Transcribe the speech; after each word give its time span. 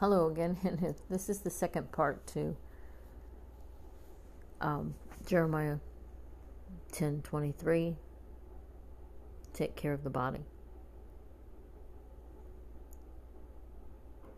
Hello 0.00 0.28
again, 0.28 0.56
and 0.64 0.94
this 1.10 1.28
is 1.28 1.40
the 1.40 1.50
second 1.50 1.90
part 1.90 2.24
to 2.28 2.56
um, 4.60 4.94
Jeremiah 5.26 5.78
ten 6.92 7.20
twenty 7.22 7.50
three. 7.50 7.96
Take 9.52 9.74
care 9.74 9.92
of 9.92 10.04
the 10.04 10.10
body. 10.10 10.44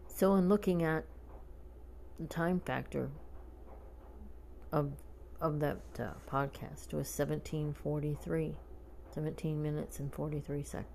So, 0.08 0.34
in 0.36 0.48
looking 0.48 0.82
at 0.82 1.04
the 2.18 2.26
time 2.26 2.60
factor 2.60 3.10
of 4.72 4.92
of 5.42 5.60
that 5.60 5.80
uh, 5.98 6.12
podcast, 6.26 6.94
was 6.94 7.06
seventeen 7.06 7.74
forty 7.74 8.16
three, 8.18 8.54
seventeen 9.14 9.60
minutes 9.60 9.98
and 10.00 10.10
forty 10.10 10.40
three 10.40 10.62
seconds. 10.62 10.88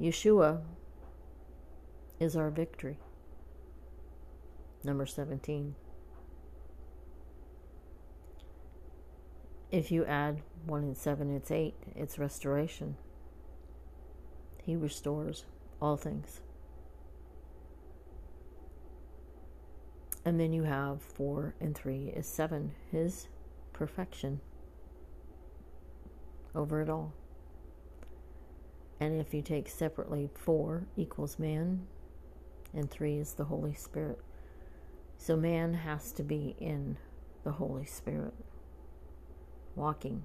Yeshua 0.00 0.62
is 2.22 2.36
our 2.36 2.50
victory. 2.50 2.98
Number 4.84 5.06
17. 5.06 5.74
If 9.72 9.90
you 9.90 10.04
add 10.04 10.42
1 10.66 10.82
and 10.82 10.96
7, 10.96 11.34
it's 11.34 11.50
8. 11.50 11.74
It's 11.96 12.20
restoration. 12.20 12.96
He 14.62 14.76
restores 14.76 15.46
all 15.80 15.96
things. 15.96 16.40
And 20.24 20.38
then 20.38 20.52
you 20.52 20.62
have 20.62 21.02
4 21.02 21.56
and 21.60 21.74
3 21.74 22.12
is 22.14 22.28
7. 22.28 22.70
His 22.92 23.26
perfection 23.72 24.40
over 26.54 26.82
it 26.82 26.88
all. 26.88 27.14
And 29.00 29.20
if 29.20 29.34
you 29.34 29.42
take 29.42 29.68
separately 29.68 30.30
4 30.36 30.86
equals 30.96 31.40
man, 31.40 31.88
and 32.74 32.90
three 32.90 33.18
is 33.18 33.34
the 33.34 33.44
Holy 33.44 33.74
Spirit. 33.74 34.18
So 35.16 35.36
man 35.36 35.74
has 35.74 36.12
to 36.12 36.22
be 36.22 36.56
in 36.58 36.96
the 37.44 37.52
Holy 37.52 37.84
Spirit, 37.86 38.34
walking. 39.76 40.24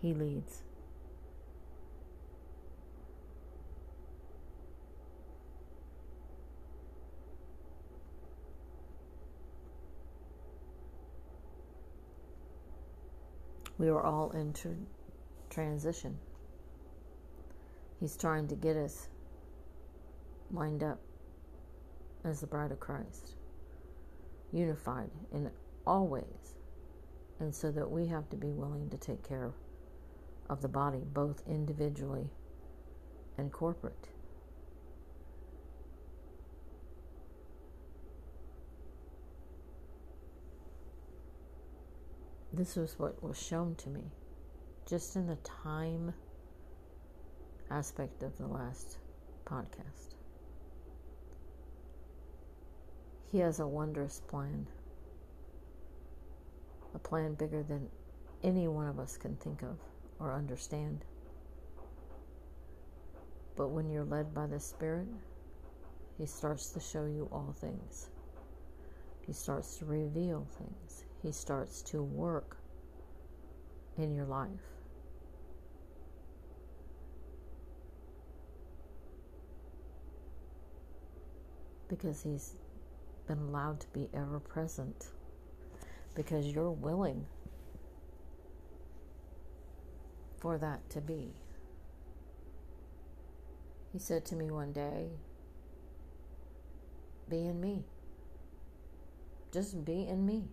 He 0.00 0.14
leads. 0.14 0.62
We 13.78 13.88
are 13.88 14.02
all 14.02 14.30
in 14.32 14.52
tr- 14.52 14.68
transition. 15.50 16.18
He's 18.00 18.16
trying 18.16 18.48
to 18.48 18.56
get 18.56 18.76
us 18.76 19.08
lined 20.52 20.82
up 20.82 21.00
as 22.24 22.40
the 22.40 22.46
bride 22.46 22.72
of 22.72 22.80
Christ, 22.80 23.34
unified 24.52 25.10
in 25.32 25.50
all 25.86 26.06
ways, 26.06 26.54
and 27.40 27.54
so 27.54 27.70
that 27.70 27.90
we 27.90 28.06
have 28.06 28.28
to 28.30 28.36
be 28.36 28.48
willing 28.48 28.90
to 28.90 28.96
take 28.96 29.26
care 29.26 29.52
of 30.48 30.62
the 30.62 30.68
body, 30.68 31.02
both 31.12 31.42
individually 31.46 32.30
and 33.36 33.52
corporate. 33.52 34.08
This 42.52 42.74
was 42.74 42.98
what 42.98 43.22
was 43.22 43.40
shown 43.40 43.76
to 43.76 43.88
me 43.88 44.02
just 44.88 45.16
in 45.16 45.26
the 45.26 45.36
time 45.36 46.14
aspect 47.70 48.22
of 48.22 48.36
the 48.38 48.46
last 48.46 48.98
podcast. 49.44 50.17
He 53.30 53.40
has 53.40 53.60
a 53.60 53.66
wondrous 53.66 54.20
plan, 54.26 54.66
a 56.94 56.98
plan 56.98 57.34
bigger 57.34 57.62
than 57.62 57.88
any 58.42 58.68
one 58.68 58.88
of 58.88 58.98
us 58.98 59.18
can 59.18 59.36
think 59.36 59.62
of 59.62 59.76
or 60.18 60.32
understand. 60.32 61.04
But 63.54 63.68
when 63.68 63.90
you're 63.90 64.04
led 64.04 64.32
by 64.32 64.46
the 64.46 64.58
Spirit, 64.58 65.08
He 66.16 66.24
starts 66.24 66.70
to 66.70 66.80
show 66.80 67.04
you 67.04 67.28
all 67.30 67.54
things. 67.60 68.08
He 69.26 69.34
starts 69.34 69.76
to 69.78 69.84
reveal 69.84 70.46
things. 70.56 71.04
He 71.22 71.32
starts 71.32 71.82
to 71.82 72.02
work 72.02 72.56
in 73.98 74.14
your 74.14 74.24
life. 74.24 74.48
Because 81.88 82.22
He's 82.22 82.54
been 83.28 83.38
allowed 83.38 83.78
to 83.78 83.86
be 83.88 84.08
ever 84.14 84.40
present 84.40 85.08
because 86.14 86.46
you're 86.46 86.70
willing 86.70 87.26
for 90.38 90.56
that 90.58 90.88
to 90.90 91.00
be. 91.00 91.28
He 93.92 93.98
said 93.98 94.24
to 94.26 94.34
me 94.34 94.50
one 94.50 94.72
day, 94.72 95.10
Be 97.28 97.46
in 97.46 97.60
me. 97.60 97.84
Just 99.52 99.84
be 99.84 100.06
in 100.08 100.24
me. 100.24 100.44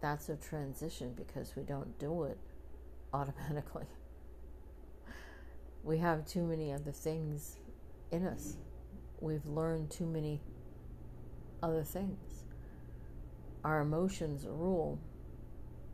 That's 0.00 0.28
a 0.28 0.36
transition 0.36 1.12
because 1.14 1.54
we 1.56 1.62
don't 1.62 1.98
do 1.98 2.24
it 2.24 2.38
automatically 3.12 3.86
we 5.84 5.98
have 5.98 6.24
too 6.24 6.42
many 6.42 6.72
other 6.72 6.92
things 6.92 7.58
in 8.10 8.26
us. 8.26 8.56
We've 9.20 9.46
learned 9.46 9.90
too 9.90 10.06
many 10.06 10.40
other 11.62 11.84
things. 11.84 12.44
Our 13.62 13.80
emotions 13.80 14.46
rule 14.48 14.98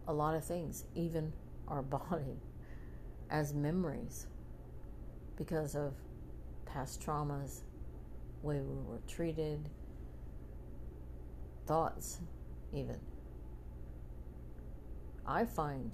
a 0.06 0.12
lot 0.12 0.34
of 0.34 0.44
things, 0.44 0.84
even 0.94 1.32
our 1.68 1.82
body, 1.82 2.40
as 3.30 3.52
memories 3.52 4.26
because 5.36 5.74
of 5.74 5.94
past 6.66 7.00
traumas, 7.00 7.60
way 8.42 8.60
we 8.60 8.74
were 8.84 9.00
treated, 9.08 9.68
thoughts, 11.66 12.20
even. 12.72 12.98
I 15.26 15.44
find 15.44 15.90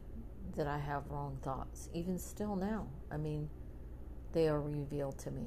that 0.57 0.67
I 0.67 0.79
have 0.79 1.05
wrong 1.11 1.39
thoughts, 1.43 1.89
even 1.93 2.19
still 2.19 2.57
now. 2.57 2.89
I 3.11 3.17
mean, 3.17 3.51
they 4.37 4.49
are 4.49 4.61
revealed 4.61 5.19
to 5.19 5.31
me. 5.31 5.47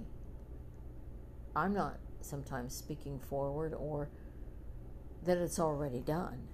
I'm 1.56 1.76
not 1.76 2.00
sometimes 2.22 2.74
speaking 2.74 3.20
forward 3.20 3.76
or 3.76 4.10
that 5.24 5.38
it's 5.38 5.60
already 5.60 6.00
done. 6.00 6.48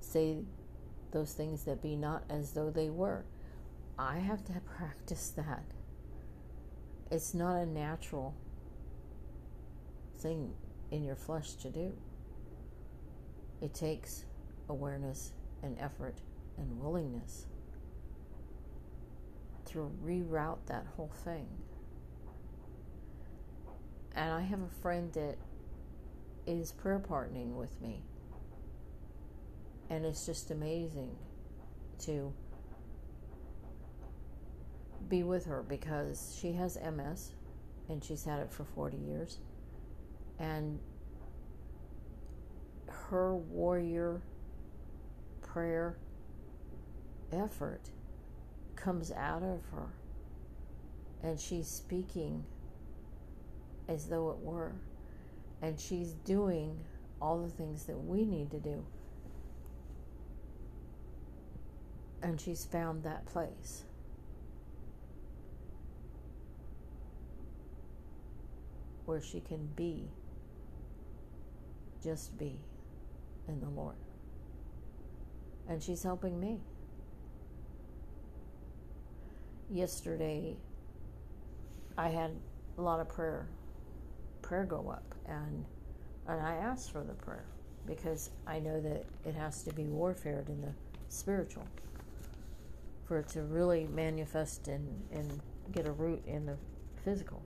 Say 0.00 0.40
those 1.12 1.32
things 1.32 1.64
that 1.64 1.80
be 1.80 1.96
not 1.96 2.24
as 2.28 2.52
though 2.52 2.68
they 2.68 2.90
were. 2.90 3.24
I 3.98 4.18
have 4.18 4.44
to 4.44 4.60
practice 4.76 5.32
that. 5.34 5.64
It's 7.10 7.32
not 7.32 7.56
a 7.56 7.64
natural 7.64 8.34
thing 10.18 10.52
in 10.90 11.04
your 11.04 11.16
flesh 11.16 11.54
to 11.54 11.70
do. 11.70 11.94
It 13.62 13.72
takes 13.72 14.26
awareness 14.68 15.32
and 15.62 15.74
effort 15.80 16.16
and 16.58 16.78
willingness 16.78 17.46
to 19.66 19.90
reroute 20.04 20.58
that 20.66 20.86
whole 20.96 21.12
thing. 21.24 21.46
And 24.14 24.32
I 24.32 24.40
have 24.40 24.62
a 24.62 24.80
friend 24.82 25.12
that 25.12 25.36
is 26.46 26.72
prayer 26.72 26.98
partnering 26.98 27.54
with 27.54 27.80
me. 27.82 28.02
And 29.90 30.04
it's 30.04 30.24
just 30.26 30.50
amazing 30.50 31.16
to 32.00 32.32
be 35.08 35.22
with 35.22 35.44
her 35.46 35.62
because 35.62 36.36
she 36.40 36.52
has 36.52 36.76
MS 36.76 37.32
and 37.88 38.02
she's 38.02 38.24
had 38.24 38.40
it 38.40 38.50
for 38.50 38.64
40 38.64 38.96
years. 38.96 39.38
And 40.38 40.80
her 43.10 43.34
warrior 43.34 44.20
prayer 45.42 45.96
effort 47.32 47.90
comes 48.86 49.10
out 49.10 49.42
of 49.42 49.60
her. 49.72 49.88
And 51.24 51.40
she's 51.40 51.66
speaking 51.66 52.44
as 53.88 54.06
though 54.06 54.30
it 54.30 54.38
were. 54.38 54.76
And 55.60 55.80
she's 55.80 56.12
doing 56.24 56.78
all 57.20 57.42
the 57.42 57.48
things 57.48 57.86
that 57.86 57.98
we 57.98 58.24
need 58.24 58.52
to 58.52 58.60
do. 58.60 58.86
And 62.22 62.40
she's 62.40 62.64
found 62.64 63.02
that 63.02 63.26
place. 63.26 63.82
Where 69.04 69.20
she 69.20 69.40
can 69.40 69.68
be, 69.74 70.04
just 72.04 72.38
be 72.38 72.60
in 73.48 73.58
the 73.58 73.68
Lord. 73.68 73.96
And 75.68 75.82
she's 75.82 76.04
helping 76.04 76.38
me. 76.38 76.60
Yesterday, 79.70 80.56
I 81.98 82.08
had 82.08 82.30
a 82.78 82.82
lot 82.82 83.00
of 83.00 83.08
prayer, 83.08 83.48
prayer 84.42 84.64
go 84.64 84.88
up, 84.90 85.14
and 85.26 85.64
and 86.28 86.40
I 86.40 86.54
asked 86.54 86.92
for 86.92 87.02
the 87.02 87.14
prayer 87.14 87.44
because 87.86 88.30
I 88.46 88.58
know 88.58 88.80
that 88.80 89.04
it 89.24 89.34
has 89.34 89.62
to 89.62 89.72
be 89.72 89.84
warfared 89.84 90.48
in 90.48 90.60
the 90.60 90.72
spiritual 91.08 91.66
for 93.06 93.18
it 93.20 93.28
to 93.28 93.42
really 93.42 93.86
manifest 93.94 94.66
and, 94.66 94.88
and 95.12 95.40
get 95.72 95.86
a 95.86 95.92
root 95.92 96.20
in 96.26 96.46
the 96.46 96.56
physical. 97.04 97.40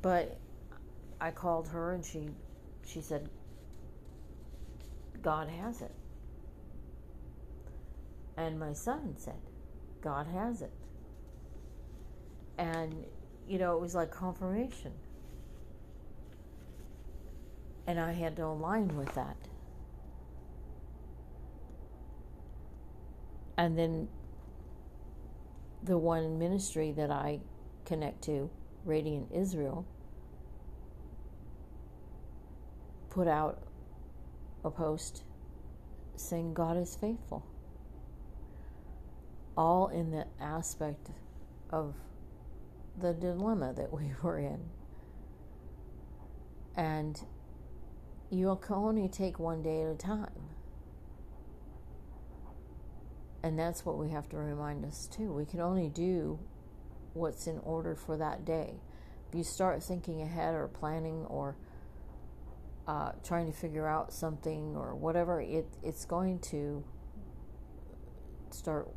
But 0.00 0.38
I 1.20 1.30
called 1.30 1.68
her 1.68 1.92
and 1.92 2.04
she 2.04 2.30
she 2.86 3.00
said 3.00 3.28
God 5.22 5.48
has 5.48 5.82
it. 5.82 5.92
And 8.36 8.58
my 8.58 8.72
son 8.72 9.14
said, 9.18 9.34
God 10.02 10.26
has 10.26 10.62
it. 10.62 10.72
And 12.58 13.06
you 13.48 13.58
know, 13.58 13.74
it 13.74 13.80
was 13.80 13.94
like 13.94 14.10
confirmation. 14.10 14.92
And 17.86 17.98
I 17.98 18.12
had 18.12 18.36
to 18.36 18.44
align 18.44 18.96
with 18.96 19.12
that. 19.14 19.36
And 23.56 23.78
then 23.78 24.08
the 25.82 25.98
one 25.98 26.38
ministry 26.38 26.92
that 26.92 27.10
I 27.10 27.40
connect 27.84 28.22
to, 28.24 28.50
Radiant 28.84 29.30
Israel, 29.32 29.84
put 33.10 33.28
out 33.28 33.62
a 34.64 34.70
post 34.70 35.24
saying 36.16 36.54
God 36.54 36.76
is 36.76 36.96
faithful. 36.96 37.44
All 39.56 39.88
in 39.88 40.10
the 40.10 40.26
aspect 40.40 41.10
of 41.70 41.94
the 43.00 43.12
dilemma 43.12 43.72
that 43.74 43.92
we 43.92 44.12
were 44.22 44.38
in. 44.38 44.60
And 46.74 47.20
you 48.30 48.58
can 48.62 48.76
only 48.76 49.08
take 49.08 49.38
one 49.38 49.62
day 49.62 49.82
at 49.82 49.88
a 49.88 49.94
time. 49.94 50.30
And 53.42 53.58
that's 53.58 53.84
what 53.84 53.98
we 53.98 54.10
have 54.10 54.28
to 54.30 54.36
remind 54.36 54.84
us 54.84 55.06
too. 55.06 55.32
We 55.32 55.44
can 55.44 55.60
only 55.60 55.88
do 55.88 56.38
what's 57.12 57.46
in 57.46 57.58
order 57.58 57.94
for 57.94 58.16
that 58.16 58.44
day. 58.44 58.80
If 59.28 59.34
you 59.34 59.44
start 59.44 59.82
thinking 59.82 60.22
ahead 60.22 60.54
or 60.54 60.68
planning 60.68 61.26
or 61.26 61.56
uh, 62.86 63.12
trying 63.24 63.46
to 63.46 63.52
figure 63.52 63.86
out 63.86 64.12
something 64.12 64.76
or 64.76 64.94
whatever, 64.94 65.40
it, 65.40 65.66
it's 65.82 66.04
going 66.04 66.38
to 66.50 66.84
start 68.50 68.88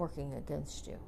working 0.00 0.34
against 0.34 0.88
you. 0.88 0.98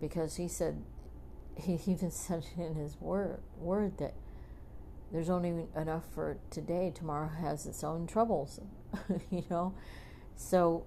Because 0.00 0.36
he 0.36 0.48
said, 0.48 0.82
he 1.56 1.78
even 1.86 2.10
said 2.10 2.46
in 2.56 2.74
his 2.74 2.96
word, 3.00 3.40
word 3.56 3.98
that 3.98 4.14
there's 5.12 5.30
only 5.30 5.66
enough 5.76 6.04
for 6.14 6.38
today. 6.50 6.92
Tomorrow 6.94 7.28
has 7.40 7.66
its 7.66 7.84
own 7.84 8.06
troubles, 8.06 8.60
you 9.30 9.44
know? 9.50 9.74
So 10.36 10.84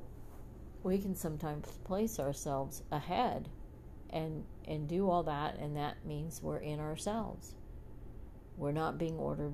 we 0.81 0.97
can 0.97 1.15
sometimes 1.15 1.67
place 1.85 2.19
ourselves 2.19 2.83
ahead 2.91 3.49
and 4.09 4.43
and 4.65 4.87
do 4.87 5.09
all 5.09 5.23
that 5.23 5.57
and 5.57 5.75
that 5.75 6.05
means 6.05 6.41
we're 6.41 6.57
in 6.57 6.79
ourselves. 6.79 7.55
We're 8.57 8.71
not 8.71 8.97
being 8.97 9.17
ordered 9.17 9.53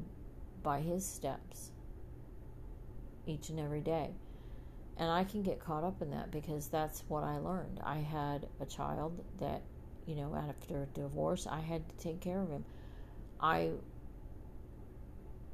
by 0.62 0.82
his 0.82 1.06
steps 1.06 1.72
each 3.26 3.50
and 3.50 3.60
every 3.60 3.82
day. 3.82 4.12
And 5.00 5.10
I 5.10 5.24
can 5.24 5.42
get 5.42 5.60
caught 5.60 5.84
up 5.86 6.02
in 6.02 6.12
that 6.12 6.30
because 6.30 6.68
that's 6.68 7.04
what 7.08 7.24
I 7.24 7.38
learned. 7.38 7.80
I 7.84 8.00
had 8.00 8.48
a 8.60 8.66
child 8.66 9.24
that, 9.40 9.62
you 10.06 10.16
know, 10.16 10.36
after 10.36 10.84
a 10.84 10.86
divorce, 10.88 11.48
I 11.48 11.62
had 11.62 11.88
to 11.88 11.96
take 11.98 12.20
care 12.20 12.42
of 12.42 12.50
him. 12.50 12.66
I 13.40 13.72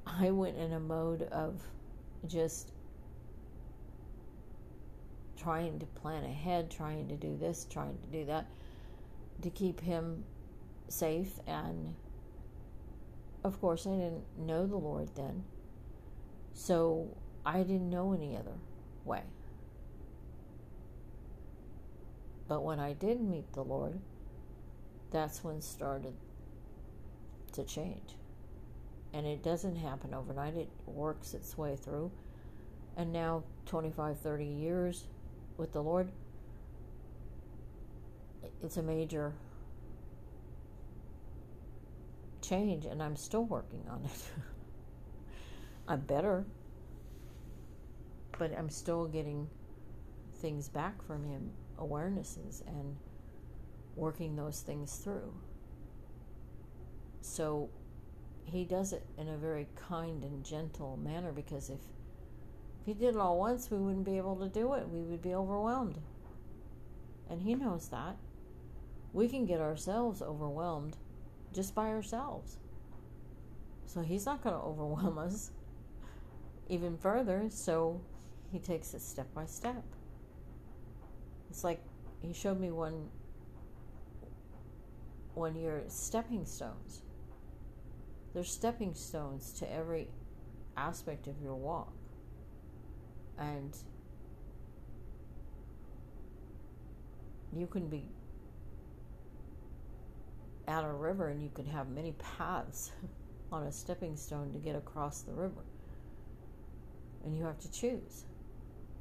I 0.08 0.32
went 0.32 0.58
in 0.58 0.74
a 0.74 0.80
mode 0.80 1.24
of 1.24 1.62
just 2.28 2.72
trying 5.38 5.80
to 5.80 5.86
plan 5.86 6.24
ahead, 6.24 6.72
trying 6.72 7.08
to 7.10 7.16
do 7.16 7.38
this, 7.38 7.68
trying 7.70 7.98
to 8.00 8.08
do 8.08 8.26
that 8.26 8.48
to 9.44 9.50
keep 9.52 9.80
him 9.80 10.24
safe 10.90 11.40
and 11.46 11.94
of 13.46 13.62
course, 13.62 13.86
I 13.86 13.92
didn't 13.92 14.24
know 14.40 14.66
the 14.66 14.76
Lord 14.76 15.10
then. 15.14 15.44
So 16.56 17.16
I 17.46 17.60
didn't 17.60 17.92
know 17.92 18.12
any 18.12 18.36
other 18.36 18.56
way. 19.06 19.22
But 22.48 22.64
when 22.64 22.80
I 22.80 22.94
did 22.94 23.22
meet 23.22 23.52
the 23.54 23.64
Lord, 23.64 24.00
that's 25.12 25.44
when 25.44 25.62
started 25.62 26.14
to 27.54 27.64
change. 27.64 28.16
And 29.14 29.26
it 29.26 29.44
doesn't 29.44 29.78
happen 29.78 30.14
overnight, 30.14 30.56
it 30.56 30.70
works 30.86 31.34
its 31.34 31.58
way 31.58 31.76
through. 31.76 32.12
And 32.98 33.12
now, 33.12 33.44
25, 33.66 34.20
30 34.20 34.46
years 34.46 35.06
with 35.58 35.74
the 35.74 35.82
Lord, 35.82 36.12
it's 38.62 38.78
a 38.78 38.84
major 38.84 39.34
change, 42.42 42.86
and 42.86 43.02
I'm 43.02 43.16
still 43.16 43.46
working 43.46 43.84
on 43.90 44.04
it. 44.06 44.24
I'm 45.88 46.02
better, 46.02 46.46
but 48.38 48.58
I'm 48.58 48.70
still 48.70 49.06
getting 49.06 49.48
things 50.42 50.68
back 50.68 51.02
from 51.06 51.24
him, 51.24 51.52
awarenesses, 51.80 52.66
and 52.68 52.96
working 53.96 54.36
those 54.36 54.62
things 54.62 54.96
through. 54.98 55.34
So 57.22 57.70
he 58.44 58.66
does 58.66 58.94
it 58.94 59.06
in 59.18 59.28
a 59.28 59.38
very 59.38 59.68
kind 59.76 60.24
and 60.24 60.44
gentle 60.44 60.98
manner 60.98 61.32
because 61.32 61.70
if, 61.70 61.80
if 62.80 62.86
he 62.86 62.94
did 62.94 63.16
it 63.16 63.18
all 63.18 63.40
once, 63.40 63.72
we 63.72 63.78
wouldn't 63.78 64.06
be 64.06 64.18
able 64.18 64.36
to 64.38 64.48
do 64.48 64.74
it. 64.74 64.88
We 64.90 65.02
would 65.02 65.22
be 65.22 65.34
overwhelmed. 65.34 65.98
And 67.30 67.42
he 67.42 67.56
knows 67.56 67.90
that. 67.90 68.18
We 69.14 69.28
can 69.28 69.46
get 69.46 69.60
ourselves 69.60 70.22
overwhelmed 70.22 70.98
just 71.54 71.74
by 71.74 71.88
ourselves. 71.88 72.58
So 73.88 74.02
he's 74.02 74.26
not 74.26 74.44
going 74.44 74.56
to 74.60 74.62
overwhelm 74.62 75.18
us 75.18 75.52
even 76.70 76.98
further. 76.98 77.48
So 77.50 78.02
he 78.56 78.62
takes 78.62 78.94
it 78.94 79.02
step 79.02 79.28
by 79.34 79.46
step. 79.46 79.84
It's 81.50 81.66
like 81.66 81.82
he 82.22 82.32
showed 82.32 82.58
me 82.58 82.72
one 82.72 83.10
one 85.34 85.58
year 85.58 85.84
stepping 85.90 86.46
stones. 86.46 87.02
There's 88.34 88.50
stepping 88.50 88.94
stones 88.94 89.52
to 89.60 89.70
every 89.70 90.08
aspect 90.78 91.28
of 91.28 91.34
your 91.44 91.56
walk. 91.56 91.92
And 93.38 93.76
you 97.54 97.68
can 97.68 97.90
be 97.90 98.06
at 100.66 100.86
a 100.86 100.94
river 100.94 101.28
and 101.28 101.44
you 101.44 101.50
can 101.54 101.66
have 101.66 101.90
many 101.90 102.14
paths 102.38 102.94
on 103.52 103.64
a 103.64 103.72
stepping 103.74 104.16
stone 104.16 104.54
to 104.54 104.60
get 104.60 104.78
across 104.78 105.24
the 105.24 105.34
river. 105.34 105.66
And 107.26 107.36
you 107.36 107.44
have 107.44 107.60
to 107.60 107.70
choose 107.70 108.24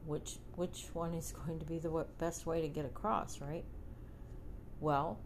which 0.06 0.36
which 0.56 0.86
one 0.92 1.14
is 1.14 1.32
going 1.32 1.58
to 1.58 1.64
be 1.64 1.78
the 1.78 2.06
best 2.18 2.46
way 2.46 2.60
to 2.60 2.68
get 2.68 2.84
across, 2.84 3.40
right? 3.40 3.64
Well, 4.80 5.18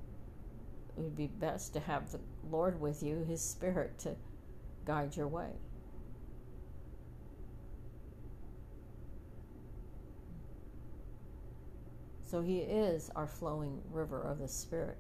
it 0.97 1.01
would 1.01 1.17
be 1.17 1.27
best 1.27 1.73
to 1.75 1.81
have 1.81 2.13
the 2.13 2.21
Lord 2.51 2.81
with 2.81 3.03
you, 3.03 3.25
his 3.29 3.43
spirit 3.43 3.99
to 4.01 4.17
guide 4.85 5.17
your 5.17 5.29
way. 5.29 5.51
So 12.23 12.43
he 12.43 12.59
is 12.59 13.11
our 13.17 13.27
flowing 13.27 13.81
river 13.91 14.21
of 14.21 14.39
the 14.39 14.49
spirit. 14.49 14.99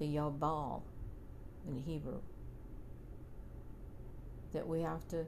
the 0.00 0.16
Yabal 0.16 0.82
in 1.68 1.76
Hebrew 1.76 2.20
that 4.52 4.66
we 4.66 4.80
have 4.80 5.06
to 5.08 5.26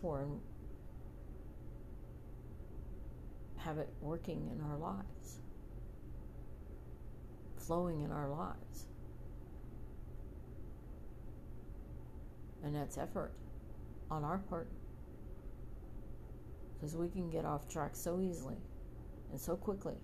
for 0.00 0.20
and 0.20 0.40
have 3.56 3.78
it 3.78 3.88
working 4.00 4.50
in 4.52 4.60
our 4.64 4.76
lives, 4.76 5.40
flowing 7.56 8.00
in 8.00 8.10
our 8.10 8.28
lives. 8.28 8.86
And 12.62 12.74
that's 12.74 12.98
effort 12.98 13.32
on 14.10 14.24
our 14.24 14.38
part. 14.38 14.68
Because 16.74 16.96
we 16.96 17.08
can 17.08 17.30
get 17.30 17.44
off 17.44 17.68
track 17.68 17.94
so 17.94 18.20
easily 18.20 18.56
and 19.30 19.40
so 19.40 19.56
quickly. 19.56 19.94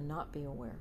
and 0.00 0.08
not 0.08 0.32
be 0.32 0.44
aware. 0.44 0.78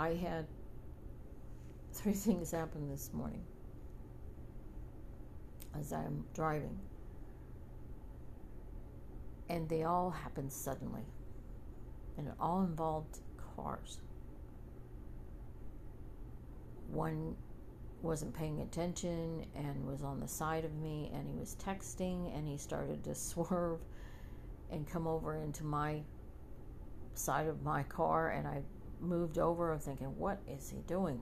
I 0.00 0.14
had 0.14 0.46
three 1.92 2.12
things 2.26 2.50
happen 2.50 2.88
this 2.88 3.10
morning 3.12 3.42
as 5.78 5.92
I'm 5.92 6.24
driving. 6.34 6.76
And 9.50 9.68
they 9.68 9.82
all 9.82 10.10
happened 10.10 10.50
suddenly. 10.50 11.02
And 12.16 12.28
it 12.28 12.34
all 12.40 12.62
involved 12.62 13.18
cars. 13.56 13.98
One 16.88 17.36
wasn't 18.02 18.34
paying 18.34 18.62
attention 18.62 19.44
and 19.54 19.86
was 19.86 20.02
on 20.02 20.18
the 20.18 20.28
side 20.28 20.64
of 20.64 20.74
me 20.76 21.10
and 21.12 21.28
he 21.28 21.38
was 21.38 21.56
texting 21.62 22.34
and 22.34 22.48
he 22.48 22.56
started 22.56 23.04
to 23.04 23.14
swerve 23.14 23.80
and 24.70 24.88
come 24.88 25.06
over 25.06 25.36
into 25.36 25.62
my 25.62 26.00
side 27.12 27.46
of 27.46 27.62
my 27.62 27.82
car 27.82 28.30
and 28.30 28.48
I 28.48 28.62
moved 29.00 29.38
over 29.38 29.76
thinking 29.78 30.16
what 30.18 30.40
is 30.48 30.70
he 30.70 30.78
doing 30.86 31.20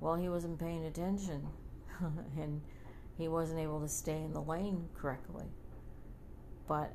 well 0.00 0.14
he 0.14 0.28
wasn't 0.28 0.58
paying 0.58 0.84
attention 0.84 1.46
and 2.38 2.60
he 3.16 3.28
wasn't 3.28 3.58
able 3.58 3.80
to 3.80 3.88
stay 3.88 4.22
in 4.22 4.32
the 4.32 4.40
lane 4.40 4.88
correctly 4.94 5.46
but 6.68 6.92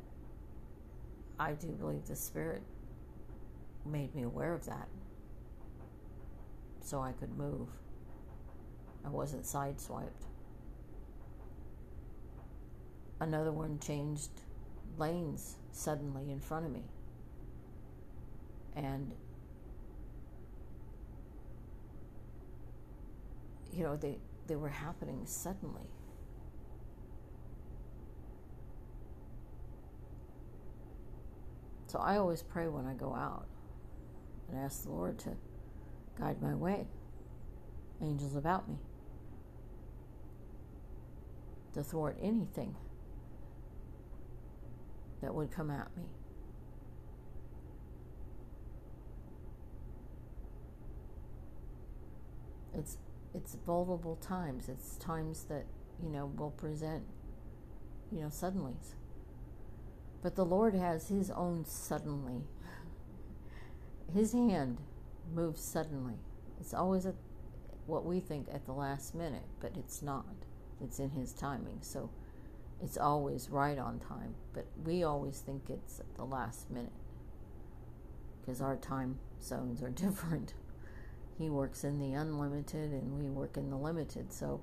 I 1.40 1.54
do 1.54 1.68
believe 1.68 2.06
the 2.06 2.16
spirit 2.16 2.62
made 3.86 4.14
me 4.14 4.24
aware 4.24 4.54
of 4.54 4.66
that 4.66 4.88
so 6.82 7.02
I 7.02 7.14
could 7.14 7.36
move 7.38 7.68
I 9.04 9.10
wasn't 9.10 9.44
sideswiped. 9.44 10.28
Another 13.20 13.52
one 13.52 13.80
changed 13.80 14.32
lanes 14.98 15.58
suddenly 15.72 16.32
in 16.32 16.40
front 16.40 16.66
of 16.66 16.72
me. 16.72 16.84
And, 18.76 19.14
you 23.74 23.84
know, 23.84 23.96
they, 23.96 24.18
they 24.48 24.56
were 24.56 24.70
happening 24.70 25.22
suddenly. 25.26 25.90
So 31.88 32.00
I 32.00 32.18
always 32.18 32.42
pray 32.42 32.68
when 32.68 32.86
I 32.86 32.94
go 32.94 33.14
out 33.14 33.48
and 34.50 34.58
ask 34.58 34.84
the 34.84 34.92
Lord 34.92 35.20
to 35.20 35.32
guide 36.18 36.42
my 36.42 36.56
way, 36.56 36.88
angels 38.02 38.36
about 38.36 38.70
me 38.70 38.78
to 41.74 41.84
thwart 41.84 42.18
anything 42.22 42.76
that 45.22 45.34
would 45.34 45.52
come 45.52 45.70
at 45.70 45.88
me. 45.96 46.04
It's 52.74 52.98
it's 53.34 53.56
vulnerable 53.66 54.16
times. 54.18 54.70
It's 54.70 54.98
times 54.98 55.46
that, 55.46 55.66
you 56.02 56.10
know, 56.10 56.32
will 56.38 56.52
present, 56.52 57.04
you 58.12 58.22
know, 58.22 58.28
suddenlies. 58.28 58.96
But 60.22 60.36
the 60.36 60.46
Lord 60.46 60.76
has 60.76 61.08
his 61.08 61.32
own 61.32 61.66
suddenly. 61.66 62.44
His 64.14 64.34
hand 64.34 64.80
moves 65.34 65.62
suddenly. 65.62 66.16
It's 66.60 66.74
always 66.74 67.06
at 67.06 67.16
what 67.88 68.06
we 68.06 68.20
think 68.20 68.48
at 68.54 68.66
the 68.66 68.74
last 68.74 69.16
minute, 69.16 69.46
but 69.60 69.72
it's 69.76 70.02
not. 70.02 70.26
It's 70.84 71.00
in 71.00 71.12
His 71.12 71.34
timing. 71.34 71.80
So 71.82 72.10
it's 72.82 72.98
always 72.98 73.50
right 73.50 73.78
on 73.78 74.00
time. 74.00 74.36
But 74.54 74.66
we 74.84 75.04
always 75.04 75.40
think 75.40 75.70
it's 75.70 76.00
at 76.00 76.16
the 76.16 76.24
last 76.24 76.70
minute 76.70 76.92
because 78.40 78.62
our 78.62 78.76
time 78.76 79.20
zones 79.42 79.82
are 79.82 79.90
different. 80.06 80.54
He 81.38 81.50
works 81.50 81.84
in 81.84 82.00
the 82.00 82.14
unlimited 82.14 82.92
and 82.92 83.18
we 83.18 83.30
work 83.30 83.58
in 83.58 83.70
the 83.70 83.78
limited. 83.78 84.32
So 84.32 84.62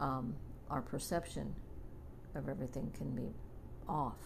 um, 0.00 0.34
our 0.70 0.82
perception 0.82 1.54
of 2.34 2.48
everything 2.48 2.90
can 2.96 3.14
be 3.14 3.32
off 3.88 4.16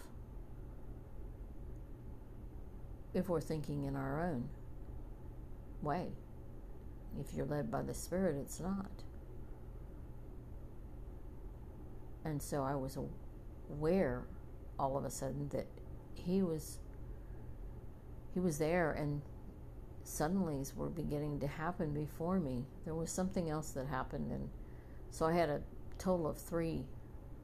if 3.13 3.27
we're 3.27 3.41
thinking 3.41 3.85
in 3.85 3.95
our 3.95 4.23
own 4.23 4.49
way. 5.81 6.07
If 7.19 7.33
you're 7.33 7.45
led 7.45 7.71
by 7.71 7.81
the 7.81 7.93
Spirit, 7.93 8.35
it's 8.39 8.59
not. 8.59 9.03
And 12.23 12.41
so 12.41 12.63
I 12.63 12.75
was 12.75 12.97
aware 13.71 14.23
all 14.77 14.97
of 14.97 15.05
a 15.05 15.09
sudden 15.09 15.49
that 15.49 15.67
he 16.13 16.41
was 16.41 16.79
he 18.33 18.39
was 18.39 18.59
there 18.59 18.91
and 18.91 19.21
suddenlies 20.09 20.75
were 20.75 20.89
beginning 20.89 21.39
to 21.39 21.47
happen 21.47 21.93
before 21.93 22.39
me. 22.39 22.65
There 22.83 22.95
was 22.95 23.11
something 23.11 23.49
else 23.49 23.71
that 23.71 23.87
happened 23.87 24.31
and 24.31 24.49
so 25.11 25.25
I 25.25 25.33
had 25.33 25.49
a 25.49 25.61
total 25.97 26.27
of 26.27 26.37
3 26.37 26.83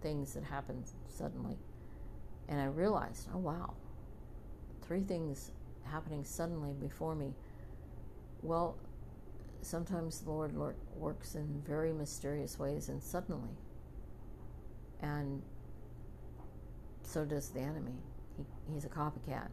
things 0.02 0.34
that 0.34 0.44
happened 0.44 0.86
suddenly. 1.08 1.58
And 2.48 2.60
I 2.60 2.66
realized, 2.66 3.28
oh 3.34 3.40
wow. 3.40 3.74
Three 4.84 5.02
things 5.02 5.52
happening 5.84 6.24
suddenly 6.24 6.74
before 6.74 7.16
me. 7.16 7.34
Well, 8.44 8.78
sometimes 9.62 10.20
the 10.20 10.30
Lord 10.30 10.56
works 10.96 11.36
in 11.36 11.62
very 11.66 11.92
mysterious 11.92 12.60
ways 12.60 12.90
and 12.90 13.02
suddenly. 13.02 13.58
And 15.02 15.42
so 17.02 17.26
does 17.26 17.50
the 17.50 17.62
enemy. 17.62 17.98
He, 18.38 18.46
he's 18.72 18.86
a 18.86 18.90
copycat. 18.90 19.50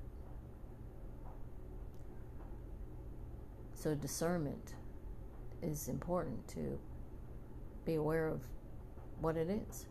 So 3.82 3.96
discernment 3.96 4.74
is 5.60 5.88
important 5.88 6.46
to 6.50 6.78
be 7.84 7.96
aware 7.96 8.28
of 8.28 8.40
what 9.20 9.36
it 9.36 9.50
is. 9.50 9.86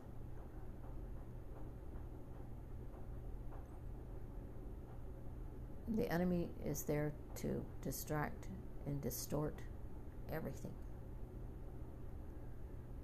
The 5.90 6.10
enemy 6.10 6.48
is 6.66 6.84
there 6.84 7.12
to 7.42 7.62
distract 7.82 8.48
and 8.86 9.02
distort 9.02 9.56
everything. 10.32 10.72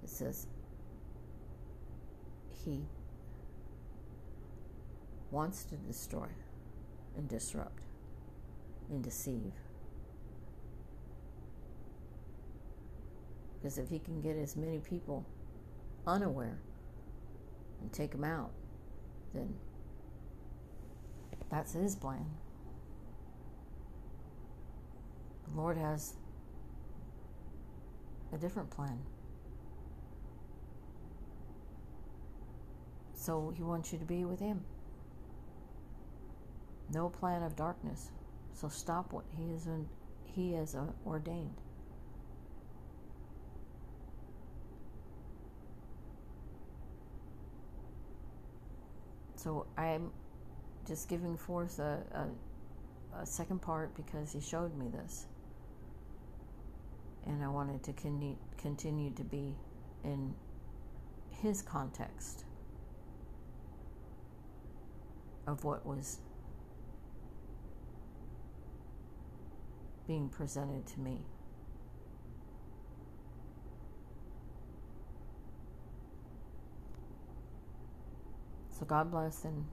It 0.05 0.09
says 0.09 0.47
he 2.63 2.85
wants 5.31 5.65
to 5.65 5.75
destroy 5.75 6.29
and 7.17 7.27
disrupt 7.27 7.81
and 8.89 9.03
deceive. 9.03 9.51
If 13.75 13.89
he 13.89 13.99
can 13.99 14.21
get 14.21 14.37
as 14.37 14.55
many 14.55 14.79
people 14.79 15.25
unaware 16.05 16.59
and 17.81 17.91
take 17.91 18.11
them 18.11 18.23
out, 18.23 18.51
then 19.33 19.55
that's 21.51 21.73
his 21.73 21.95
plan. 21.95 22.25
The 25.49 25.59
Lord 25.59 25.77
has 25.77 26.13
a 28.33 28.37
different 28.37 28.69
plan. 28.69 28.99
So 33.13 33.53
he 33.55 33.63
wants 33.63 33.91
you 33.91 33.99
to 33.99 34.05
be 34.05 34.23
with 34.23 34.39
him. 34.39 34.63
No 36.93 37.09
plan 37.09 37.43
of 37.43 37.55
darkness. 37.55 38.11
So 38.53 38.69
stop 38.69 39.11
what 39.11 39.25
he 39.35 39.53
he 40.23 40.53
has 40.53 40.75
uh, 40.75 40.85
ordained. 41.05 41.55
So 49.47 49.65
I'm 49.77 50.11
just 50.85 51.07
giving 51.07 51.37
forth 51.37 51.79
a, 51.79 51.99
a, 52.11 53.21
a 53.21 53.25
second 53.25 53.61
part 53.61 53.95
because 53.95 54.33
he 54.33 54.41
showed 54.41 54.77
me 54.77 54.89
this 54.89 55.27
and 57.25 57.41
I 57.41 57.47
wanted 57.47 57.81
to 57.83 57.93
con- 57.93 58.35
continue 58.57 59.09
to 59.11 59.23
be 59.23 59.55
in 60.03 60.35
his 61.29 61.61
context 61.61 62.43
of 65.47 65.63
what 65.63 65.85
was 65.85 66.17
being 70.07 70.27
presented 70.27 70.85
to 70.87 70.99
me. 70.99 71.21
So 78.77 78.85
God 78.85 79.09
bless 79.09 79.43
and 79.43 79.65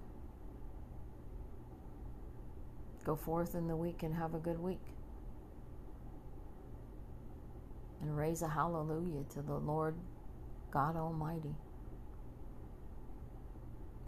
go 3.05 3.15
forth 3.15 3.55
in 3.55 3.69
the 3.69 3.77
week 3.77 4.03
and 4.03 4.15
have 4.15 4.35
a 4.35 4.39
good 4.39 4.59
week 4.59 4.81
and 8.01 8.17
raise 8.17 8.41
a 8.41 8.49
hallelujah 8.49 9.25
to 9.35 9.43
the 9.43 9.57
Lord 9.57 9.95
God 10.71 10.97
Almighty. 10.97 11.55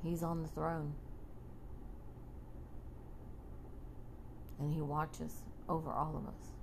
He's 0.03 0.23
on 0.23 0.43
the 0.43 0.49
throne. 0.49 0.95
And 4.59 4.73
He 4.73 4.81
watches 4.81 5.43
over 5.69 5.91
all 5.91 6.17
of 6.17 6.26
us. 6.26 6.55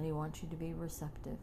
And 0.00 0.06
He 0.06 0.12
wants 0.12 0.42
you 0.42 0.48
to 0.48 0.56
be 0.56 0.72
receptive 0.72 1.36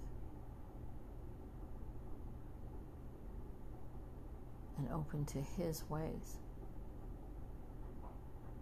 and 4.80 4.90
open 4.92 5.26
to 5.26 5.38
His 5.38 5.88
ways. 5.92 6.38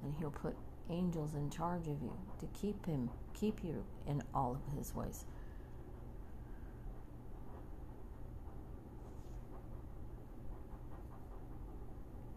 And 0.04 0.14
He'll 0.20 0.32
put 0.32 0.58
angels 0.90 1.34
in 1.34 1.50
charge 1.50 1.88
of 1.88 2.02
you 2.02 2.12
to 2.42 2.46
keep 2.48 2.86
Him, 2.86 3.10
keep 3.34 3.64
you 3.64 3.86
in 4.06 4.22
all 4.34 4.52
of 4.52 4.78
His 4.78 4.94
ways. 4.94 5.24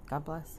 God 0.08 0.24
bless. 0.24 0.58